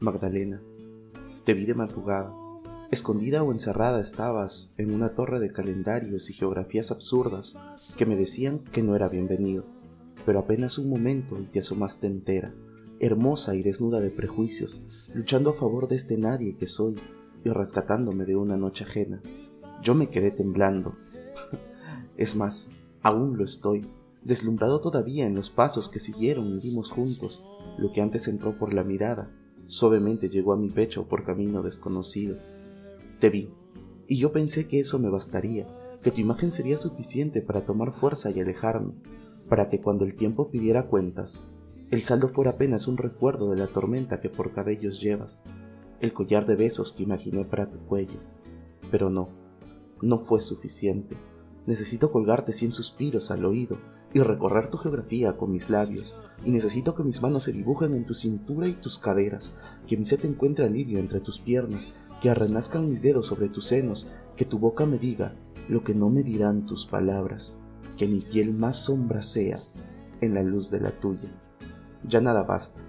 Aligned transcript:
Magdalena, 0.00 0.60
te 1.44 1.54
vi 1.54 1.66
de 1.66 1.74
madrugada. 1.74 2.32
Escondida 2.92 3.42
o 3.42 3.50
encerrada 3.50 4.00
estabas 4.00 4.70
en 4.76 4.94
una 4.94 5.14
torre 5.14 5.40
de 5.40 5.52
calendarios 5.52 6.30
y 6.30 6.34
geografías 6.34 6.92
absurdas 6.92 7.56
que 7.96 8.06
me 8.06 8.14
decían 8.14 8.60
que 8.60 8.84
no 8.84 8.94
era 8.94 9.08
bienvenido, 9.08 9.64
pero 10.24 10.38
apenas 10.38 10.78
un 10.78 10.88
momento 10.88 11.40
y 11.40 11.46
te 11.46 11.58
asomaste 11.58 12.06
entera, 12.06 12.54
hermosa 13.00 13.56
y 13.56 13.64
desnuda 13.64 13.98
de 13.98 14.10
prejuicios, 14.10 15.10
luchando 15.14 15.50
a 15.50 15.54
favor 15.54 15.88
de 15.88 15.96
este 15.96 16.16
nadie 16.16 16.56
que 16.56 16.68
soy 16.68 16.94
y 17.44 17.48
rescatándome 17.50 18.24
de 18.24 18.36
una 18.36 18.56
noche 18.56 18.84
ajena. 18.84 19.20
Yo 19.82 19.96
me 19.96 20.10
quedé 20.10 20.30
temblando. 20.30 20.94
es 22.16 22.36
más, 22.36 22.70
aún 23.02 23.36
lo 23.36 23.42
estoy, 23.42 23.90
deslumbrado 24.22 24.80
todavía 24.80 25.26
en 25.26 25.34
los 25.34 25.50
pasos 25.50 25.88
que 25.88 25.98
siguieron 25.98 26.56
y 26.56 26.60
dimos 26.60 26.88
juntos, 26.88 27.44
lo 27.78 27.90
que 27.90 28.00
antes 28.00 28.28
entró 28.28 28.56
por 28.56 28.72
la 28.72 28.84
mirada, 28.84 29.28
suavemente 29.68 30.28
llegó 30.28 30.54
a 30.54 30.56
mi 30.56 30.70
pecho 30.70 31.06
por 31.06 31.24
camino 31.24 31.62
desconocido. 31.62 32.36
Te 33.20 33.30
vi, 33.30 33.50
y 34.08 34.16
yo 34.16 34.32
pensé 34.32 34.66
que 34.66 34.80
eso 34.80 34.98
me 34.98 35.10
bastaría, 35.10 35.66
que 36.02 36.10
tu 36.10 36.20
imagen 36.20 36.50
sería 36.50 36.78
suficiente 36.78 37.42
para 37.42 37.66
tomar 37.66 37.92
fuerza 37.92 38.30
y 38.30 38.40
alejarme, 38.40 38.94
para 39.48 39.68
que 39.68 39.80
cuando 39.80 40.04
el 40.04 40.16
tiempo 40.16 40.50
pidiera 40.50 40.86
cuentas, 40.86 41.44
el 41.90 42.02
saldo 42.02 42.28
fuera 42.28 42.52
apenas 42.52 42.88
un 42.88 42.96
recuerdo 42.96 43.50
de 43.50 43.58
la 43.58 43.66
tormenta 43.66 44.20
que 44.20 44.30
por 44.30 44.52
cabellos 44.52 45.00
llevas, 45.00 45.44
el 46.00 46.12
collar 46.12 46.46
de 46.46 46.56
besos 46.56 46.92
que 46.92 47.02
imaginé 47.02 47.44
para 47.44 47.70
tu 47.70 47.78
cuello. 47.80 48.20
Pero 48.90 49.10
no, 49.10 49.28
no 50.00 50.18
fue 50.18 50.40
suficiente. 50.40 51.16
Necesito 51.66 52.10
colgarte 52.10 52.52
cien 52.54 52.72
suspiros 52.72 53.30
al 53.30 53.44
oído 53.44 53.76
y 54.12 54.20
recorrer 54.20 54.70
tu 54.70 54.78
geografía 54.78 55.36
con 55.36 55.52
mis 55.52 55.70
labios, 55.70 56.16
y 56.44 56.50
necesito 56.50 56.94
que 56.94 57.02
mis 57.02 57.20
manos 57.20 57.44
se 57.44 57.52
dibujen 57.52 57.94
en 57.94 58.04
tu 58.04 58.14
cintura 58.14 58.68
y 58.68 58.72
tus 58.72 58.98
caderas, 58.98 59.56
que 59.86 59.96
mi 59.96 60.04
sed 60.04 60.24
encuentre 60.24 60.64
alivio 60.64 60.98
entre 60.98 61.20
tus 61.20 61.38
piernas, 61.38 61.92
que 62.20 62.30
arrenazcan 62.30 62.88
mis 62.88 63.02
dedos 63.02 63.26
sobre 63.26 63.48
tus 63.48 63.66
senos, 63.66 64.10
que 64.36 64.44
tu 64.44 64.58
boca 64.58 64.86
me 64.86 64.98
diga 64.98 65.34
lo 65.68 65.84
que 65.84 65.94
no 65.94 66.08
me 66.10 66.22
dirán 66.22 66.66
tus 66.66 66.86
palabras, 66.86 67.56
que 67.96 68.06
mi 68.06 68.20
piel 68.20 68.54
más 68.54 68.76
sombra 68.76 69.22
sea 69.22 69.58
en 70.20 70.34
la 70.34 70.42
luz 70.42 70.70
de 70.70 70.80
la 70.80 70.90
tuya. 70.90 71.28
Ya 72.06 72.20
nada 72.20 72.42
basta. 72.42 72.80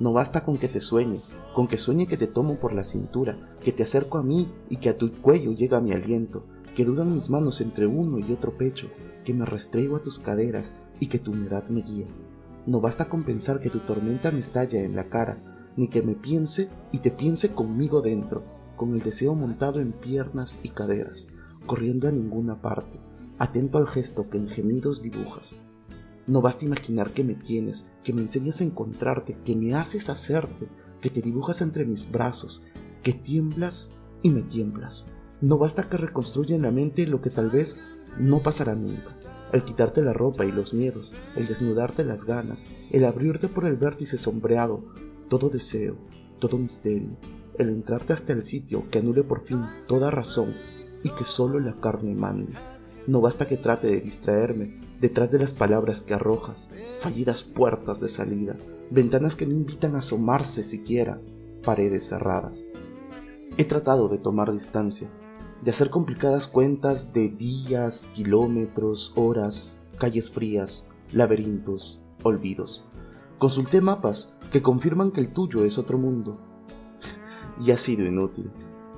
No 0.00 0.12
basta 0.12 0.44
con 0.44 0.56
que 0.56 0.68
te 0.68 0.80
sueñe, 0.80 1.18
con 1.54 1.68
que 1.68 1.76
sueñe 1.76 2.06
que 2.06 2.16
te 2.16 2.26
tomo 2.26 2.56
por 2.56 2.72
la 2.72 2.82
cintura, 2.82 3.56
que 3.60 3.72
te 3.72 3.82
acerco 3.82 4.18
a 4.18 4.22
mí 4.22 4.50
y 4.68 4.78
que 4.78 4.88
a 4.88 4.98
tu 4.98 5.12
cuello 5.12 5.52
llega 5.52 5.80
mi 5.80 5.92
aliento, 5.92 6.44
que 6.74 6.84
dudan 6.84 7.14
mis 7.14 7.30
manos 7.30 7.60
entre 7.60 7.86
uno 7.86 8.18
y 8.18 8.32
otro 8.32 8.56
pecho, 8.56 8.88
que 9.22 9.34
me 9.34 9.44
restraigo 9.44 9.96
a 9.96 10.02
tus 10.02 10.18
caderas 10.18 10.76
y 11.00 11.06
que 11.06 11.18
tu 11.18 11.32
humedad 11.32 11.68
me 11.68 11.82
guía. 11.82 12.06
No 12.66 12.80
basta 12.80 13.08
con 13.08 13.24
pensar 13.24 13.60
que 13.60 13.70
tu 13.70 13.80
tormenta 13.80 14.30
me 14.30 14.40
estalla 14.40 14.80
en 14.80 14.94
la 14.94 15.08
cara, 15.08 15.72
ni 15.76 15.88
que 15.88 16.02
me 16.02 16.14
piense 16.14 16.68
y 16.92 16.98
te 16.98 17.10
piense 17.10 17.54
conmigo 17.54 18.02
dentro, 18.02 18.44
con 18.76 18.94
el 18.94 19.02
deseo 19.02 19.34
montado 19.34 19.80
en 19.80 19.92
piernas 19.92 20.58
y 20.62 20.68
caderas, 20.68 21.28
corriendo 21.66 22.08
a 22.08 22.12
ninguna 22.12 22.60
parte, 22.60 23.00
atento 23.38 23.78
al 23.78 23.86
gesto 23.86 24.28
que 24.28 24.38
en 24.38 24.48
gemidos 24.48 25.02
dibujas. 25.02 25.58
No 26.26 26.40
basta 26.40 26.64
imaginar 26.64 27.10
que 27.10 27.24
me 27.24 27.34
tienes, 27.34 27.90
que 28.04 28.12
me 28.12 28.22
enseñas 28.22 28.60
a 28.60 28.64
encontrarte, 28.64 29.36
que 29.44 29.56
me 29.56 29.74
haces 29.74 30.08
hacerte, 30.08 30.68
que 31.00 31.10
te 31.10 31.20
dibujas 31.20 31.60
entre 31.62 31.84
mis 31.84 32.10
brazos, 32.10 32.62
que 33.02 33.12
tiemblas 33.12 33.92
y 34.22 34.30
me 34.30 34.42
tiemblas. 34.42 35.08
No 35.40 35.58
basta 35.58 35.88
que 35.88 35.96
reconstruya 35.96 36.54
en 36.54 36.62
la 36.62 36.70
mente 36.70 37.06
lo 37.08 37.20
que 37.20 37.30
tal 37.30 37.50
vez 37.50 37.80
no 38.18 38.40
pasará 38.40 38.74
nunca. 38.74 39.16
El 39.52 39.64
quitarte 39.64 40.02
la 40.02 40.12
ropa 40.12 40.44
y 40.46 40.52
los 40.52 40.72
miedos, 40.72 41.14
el 41.36 41.46
desnudarte 41.46 42.04
las 42.04 42.24
ganas, 42.24 42.66
el 42.90 43.04
abrirte 43.04 43.48
por 43.48 43.66
el 43.66 43.76
vértice 43.76 44.16
sombreado, 44.16 44.84
todo 45.28 45.50
deseo, 45.50 45.96
todo 46.38 46.58
misterio, 46.58 47.16
el 47.58 47.68
entrarte 47.68 48.12
hasta 48.12 48.32
el 48.32 48.44
sitio 48.44 48.88
que 48.90 48.98
anule 48.98 49.22
por 49.22 49.42
fin 49.42 49.64
toda 49.86 50.10
razón 50.10 50.54
y 51.02 51.10
que 51.10 51.24
solo 51.24 51.60
la 51.60 51.74
carne 51.80 52.14
mande. 52.14 52.54
No 53.06 53.20
basta 53.20 53.46
que 53.46 53.56
trate 53.56 53.88
de 53.88 54.00
distraerme 54.00 54.80
detrás 55.00 55.30
de 55.32 55.38
las 55.38 55.52
palabras 55.52 56.02
que 56.02 56.14
arrojas, 56.14 56.70
fallidas 57.00 57.44
puertas 57.44 58.00
de 58.00 58.08
salida, 58.08 58.56
ventanas 58.90 59.36
que 59.36 59.46
no 59.46 59.52
invitan 59.52 59.96
a 59.96 59.98
asomarse 59.98 60.62
siquiera, 60.62 61.20
paredes 61.62 62.08
cerradas. 62.08 62.64
He 63.58 63.64
tratado 63.64 64.08
de 64.08 64.18
tomar 64.18 64.52
distancia, 64.52 65.10
de 65.62 65.70
hacer 65.70 65.90
complicadas 65.90 66.48
cuentas 66.48 67.12
de 67.12 67.28
días, 67.28 68.08
kilómetros, 68.14 69.12
horas, 69.16 69.78
calles 69.98 70.30
frías, 70.30 70.88
laberintos, 71.12 72.02
olvidos. 72.24 72.84
Consulté 73.38 73.80
mapas 73.80 74.36
que 74.50 74.62
confirman 74.62 75.12
que 75.12 75.20
el 75.20 75.32
tuyo 75.32 75.64
es 75.64 75.78
otro 75.78 75.98
mundo. 75.98 76.38
y 77.60 77.70
ha 77.70 77.78
sido 77.78 78.04
inútil. 78.04 78.50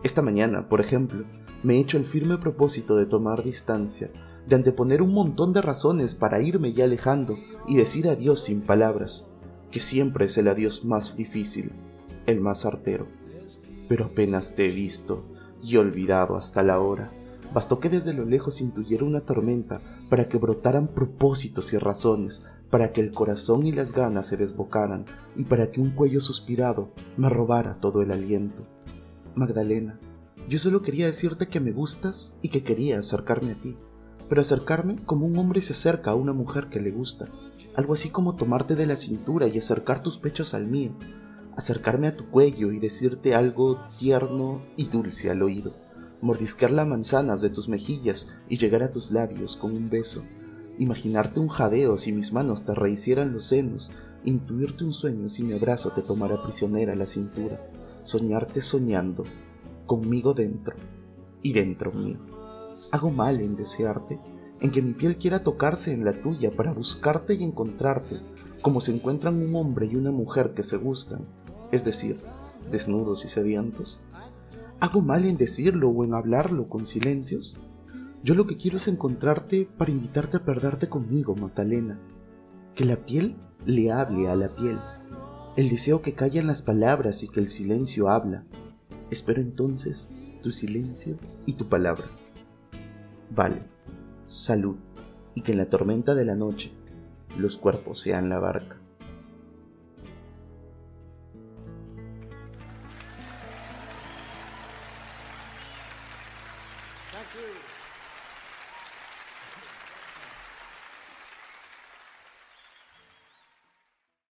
Esta 0.02 0.22
mañana, 0.22 0.68
por 0.68 0.80
ejemplo, 0.80 1.24
me 1.62 1.74
he 1.74 1.80
hecho 1.80 1.98
el 1.98 2.04
firme 2.04 2.38
propósito 2.38 2.96
de 2.96 3.06
tomar 3.06 3.42
distancia, 3.42 4.10
de 4.46 4.56
anteponer 4.56 5.02
un 5.02 5.12
montón 5.12 5.52
de 5.52 5.62
razones 5.62 6.14
para 6.14 6.40
irme 6.40 6.72
ya 6.72 6.84
alejando 6.84 7.36
y 7.66 7.76
decir 7.76 8.08
adiós 8.08 8.40
sin 8.40 8.60
palabras, 8.60 9.26
que 9.70 9.80
siempre 9.80 10.26
es 10.26 10.36
el 10.38 10.48
adiós 10.48 10.84
más 10.84 11.16
difícil, 11.16 11.72
el 12.26 12.40
más 12.40 12.64
artero. 12.64 13.06
Pero 13.88 14.06
apenas 14.06 14.54
te 14.54 14.66
he 14.66 14.70
visto, 14.70 15.24
y 15.64 15.76
olvidado 15.76 16.36
hasta 16.36 16.62
la 16.62 16.78
hora. 16.78 17.10
Bastó 17.52 17.80
que 17.80 17.88
desde 17.88 18.12
lo 18.12 18.24
lejos 18.24 18.60
intuyera 18.60 19.04
una 19.04 19.20
tormenta 19.20 19.80
para 20.10 20.28
que 20.28 20.38
brotaran 20.38 20.88
propósitos 20.88 21.72
y 21.72 21.78
razones, 21.78 22.44
para 22.70 22.92
que 22.92 23.00
el 23.00 23.12
corazón 23.12 23.66
y 23.66 23.72
las 23.72 23.92
ganas 23.92 24.26
se 24.26 24.36
desbocaran 24.36 25.04
y 25.36 25.44
para 25.44 25.70
que 25.70 25.80
un 25.80 25.90
cuello 25.90 26.20
suspirado 26.20 26.90
me 27.16 27.28
robara 27.28 27.78
todo 27.80 28.02
el 28.02 28.10
aliento. 28.10 28.64
Magdalena, 29.36 29.98
yo 30.48 30.58
solo 30.58 30.82
quería 30.82 31.06
decirte 31.06 31.48
que 31.48 31.60
me 31.60 31.72
gustas 31.72 32.36
y 32.42 32.48
que 32.48 32.64
quería 32.64 32.98
acercarme 32.98 33.52
a 33.52 33.60
ti, 33.60 33.76
pero 34.28 34.40
acercarme 34.40 34.96
como 35.04 35.26
un 35.26 35.38
hombre 35.38 35.62
se 35.62 35.72
acerca 35.72 36.10
a 36.10 36.14
una 36.16 36.32
mujer 36.32 36.68
que 36.68 36.80
le 36.80 36.90
gusta, 36.90 37.28
algo 37.76 37.94
así 37.94 38.10
como 38.10 38.34
tomarte 38.34 38.74
de 38.74 38.86
la 38.86 38.96
cintura 38.96 39.46
y 39.46 39.58
acercar 39.58 40.02
tus 40.02 40.18
pechos 40.18 40.54
al 40.54 40.66
mío, 40.66 40.92
acercarme 41.56 42.08
a 42.08 42.16
tu 42.16 42.28
cuello 42.30 42.72
y 42.72 42.78
decirte 42.78 43.34
algo 43.34 43.78
tierno 43.98 44.60
y 44.76 44.86
dulce 44.86 45.30
al 45.30 45.42
oído, 45.42 45.74
mordisquear 46.20 46.70
las 46.70 46.86
manzanas 46.86 47.40
de 47.40 47.50
tus 47.50 47.68
mejillas 47.68 48.28
y 48.48 48.56
llegar 48.56 48.82
a 48.82 48.90
tus 48.90 49.10
labios 49.10 49.56
con 49.56 49.72
un 49.72 49.90
beso, 49.90 50.24
imaginarte 50.78 51.40
un 51.40 51.48
jadeo 51.48 51.96
si 51.98 52.12
mis 52.12 52.32
manos 52.32 52.64
te 52.64 52.74
rehicieran 52.74 53.32
los 53.32 53.44
senos, 53.44 53.92
intuirte 54.24 54.84
un 54.84 54.92
sueño 54.92 55.28
si 55.28 55.42
mi 55.42 55.52
abrazo 55.52 55.90
te 55.90 56.02
tomara 56.02 56.42
prisionera 56.42 56.94
la 56.94 57.06
cintura, 57.06 57.60
soñarte 58.02 58.60
soñando, 58.60 59.24
conmigo 59.86 60.34
dentro 60.34 60.74
y 61.42 61.52
dentro 61.52 61.92
mío. 61.92 62.18
Hago 62.90 63.10
mal 63.10 63.40
en 63.40 63.54
desearte, 63.54 64.18
en 64.60 64.70
que 64.70 64.82
mi 64.82 64.94
piel 64.94 65.18
quiera 65.18 65.42
tocarse 65.42 65.92
en 65.92 66.04
la 66.04 66.12
tuya 66.12 66.50
para 66.50 66.72
buscarte 66.72 67.34
y 67.34 67.44
encontrarte, 67.44 68.20
como 68.62 68.80
se 68.80 68.92
encuentran 68.92 69.42
un 69.42 69.54
hombre 69.56 69.86
y 69.86 69.96
una 69.96 70.10
mujer 70.10 70.54
que 70.54 70.62
se 70.62 70.78
gustan, 70.78 71.26
es 71.74 71.84
decir, 71.84 72.16
desnudos 72.70 73.24
y 73.24 73.28
sedientos? 73.28 74.00
¿Hago 74.78 75.00
mal 75.00 75.24
en 75.24 75.36
decirlo 75.36 75.88
o 75.88 76.04
en 76.04 76.14
hablarlo 76.14 76.68
con 76.68 76.86
silencios? 76.86 77.58
Yo 78.22 78.36
lo 78.36 78.46
que 78.46 78.56
quiero 78.56 78.76
es 78.76 78.86
encontrarte 78.86 79.68
para 79.76 79.90
invitarte 79.90 80.36
a 80.36 80.44
perderte 80.44 80.88
conmigo, 80.88 81.34
Magdalena. 81.34 81.98
Que 82.76 82.84
la 82.84 82.96
piel 82.96 83.34
le 83.66 83.90
hable 83.90 84.28
a 84.28 84.36
la 84.36 84.48
piel. 84.48 84.78
El 85.56 85.68
deseo 85.68 86.00
que 86.00 86.14
callan 86.14 86.46
las 86.46 86.62
palabras 86.62 87.24
y 87.24 87.28
que 87.28 87.40
el 87.40 87.48
silencio 87.48 88.08
habla. 88.08 88.44
Espero 89.10 89.42
entonces 89.42 90.10
tu 90.42 90.52
silencio 90.52 91.18
y 91.44 91.54
tu 91.54 91.68
palabra. 91.68 92.06
Vale, 93.34 93.62
salud, 94.26 94.76
y 95.34 95.40
que 95.40 95.52
en 95.52 95.58
la 95.58 95.66
tormenta 95.66 96.14
de 96.14 96.24
la 96.24 96.36
noche 96.36 96.72
los 97.36 97.58
cuerpos 97.58 97.98
sean 97.98 98.28
la 98.28 98.38
barca. 98.38 98.83